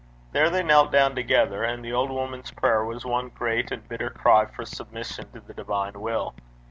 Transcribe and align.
There 0.31 0.49
they 0.49 0.63
knelt 0.63 0.91
down 0.91 1.13
together, 1.13 1.63
and 1.63 1.85
the 1.85 1.93
old 1.93 2.09
woman's 2.09 2.49
prayer 2.49 2.83
was 2.83 3.05
one 3.05 3.29
great 3.29 3.69
and 3.69 3.87
bitter 3.87 4.09
cry 4.09 4.47
for 4.47 4.65
submission 4.65 5.31
to 5.33 5.41
the 5.41 5.53
divine 5.53 5.99
will. 6.01 6.33